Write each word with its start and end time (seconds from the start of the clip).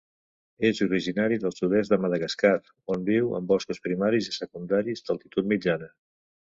És 0.69 0.79
originari 0.85 1.37
del 1.43 1.53
sud-est 1.57 1.93
de 1.93 2.01
Madagascar, 2.07 2.53
on 2.97 3.07
viu 3.13 3.31
en 3.41 3.53
boscos 3.55 3.85
primaris 3.87 4.35
i 4.35 4.39
secundaris 4.43 5.07
d'altitud 5.09 5.55
mitjana. 5.55 5.95